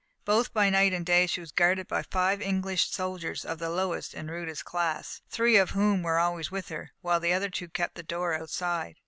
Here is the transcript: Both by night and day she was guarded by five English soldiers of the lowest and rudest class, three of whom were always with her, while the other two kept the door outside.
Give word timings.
Both 0.25 0.51
by 0.51 0.71
night 0.71 0.93
and 0.93 1.05
day 1.05 1.27
she 1.27 1.41
was 1.41 1.51
guarded 1.51 1.87
by 1.87 2.01
five 2.01 2.41
English 2.41 2.89
soldiers 2.89 3.45
of 3.45 3.59
the 3.59 3.69
lowest 3.69 4.15
and 4.15 4.31
rudest 4.31 4.65
class, 4.65 5.21
three 5.29 5.57
of 5.57 5.69
whom 5.77 6.01
were 6.01 6.17
always 6.17 6.49
with 6.49 6.69
her, 6.69 6.91
while 7.01 7.19
the 7.19 7.33
other 7.33 7.51
two 7.51 7.69
kept 7.69 7.93
the 7.93 8.01
door 8.01 8.33
outside. 8.33 8.95